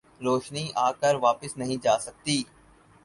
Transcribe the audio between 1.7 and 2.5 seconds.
جاسکتی